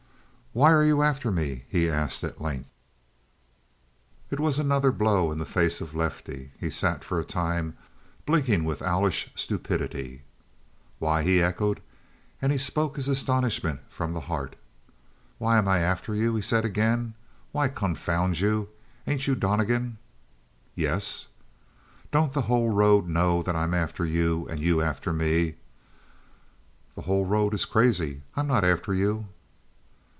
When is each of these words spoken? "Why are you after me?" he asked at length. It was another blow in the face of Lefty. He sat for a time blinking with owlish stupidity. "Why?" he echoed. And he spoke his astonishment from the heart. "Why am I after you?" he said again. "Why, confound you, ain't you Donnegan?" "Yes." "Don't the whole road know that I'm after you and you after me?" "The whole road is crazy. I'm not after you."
"Why 0.53 0.73
are 0.73 0.83
you 0.83 1.01
after 1.01 1.31
me?" 1.31 1.63
he 1.69 1.89
asked 1.89 2.25
at 2.25 2.41
length. 2.41 2.69
It 4.29 4.37
was 4.37 4.59
another 4.59 4.91
blow 4.91 5.31
in 5.31 5.37
the 5.37 5.45
face 5.45 5.79
of 5.79 5.95
Lefty. 5.95 6.51
He 6.59 6.69
sat 6.69 7.05
for 7.05 7.17
a 7.17 7.23
time 7.23 7.77
blinking 8.25 8.65
with 8.65 8.81
owlish 8.81 9.31
stupidity. 9.33 10.23
"Why?" 10.99 11.23
he 11.23 11.41
echoed. 11.41 11.79
And 12.41 12.51
he 12.51 12.57
spoke 12.57 12.97
his 12.97 13.07
astonishment 13.07 13.79
from 13.87 14.11
the 14.11 14.19
heart. 14.27 14.57
"Why 15.37 15.57
am 15.57 15.69
I 15.69 15.79
after 15.79 16.13
you?" 16.13 16.35
he 16.35 16.41
said 16.41 16.65
again. 16.65 17.13
"Why, 17.53 17.69
confound 17.69 18.41
you, 18.41 18.67
ain't 19.07 19.27
you 19.27 19.35
Donnegan?" 19.35 19.99
"Yes." 20.75 21.27
"Don't 22.11 22.33
the 22.33 22.41
whole 22.51 22.71
road 22.71 23.07
know 23.07 23.41
that 23.41 23.55
I'm 23.55 23.73
after 23.73 24.05
you 24.05 24.49
and 24.49 24.59
you 24.59 24.81
after 24.81 25.13
me?" 25.13 25.55
"The 26.95 27.03
whole 27.03 27.25
road 27.25 27.53
is 27.53 27.63
crazy. 27.63 28.23
I'm 28.35 28.47
not 28.47 28.65
after 28.65 28.93
you." 28.93 29.27